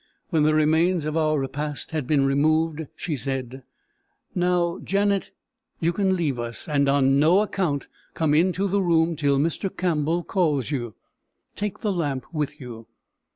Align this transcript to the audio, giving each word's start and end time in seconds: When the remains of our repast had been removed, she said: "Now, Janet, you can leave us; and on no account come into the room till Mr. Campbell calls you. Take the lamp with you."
When 0.31 0.41
the 0.41 0.55
remains 0.55 1.05
of 1.05 1.15
our 1.15 1.39
repast 1.39 1.91
had 1.91 2.07
been 2.07 2.25
removed, 2.25 2.87
she 2.95 3.15
said: 3.15 3.61
"Now, 4.33 4.79
Janet, 4.83 5.29
you 5.79 5.93
can 5.93 6.15
leave 6.15 6.39
us; 6.39 6.67
and 6.67 6.89
on 6.89 7.19
no 7.19 7.41
account 7.41 7.87
come 8.15 8.33
into 8.33 8.67
the 8.67 8.81
room 8.81 9.15
till 9.15 9.37
Mr. 9.37 9.69
Campbell 9.69 10.23
calls 10.23 10.71
you. 10.71 10.95
Take 11.55 11.81
the 11.81 11.93
lamp 11.93 12.25
with 12.33 12.59
you." 12.59 12.87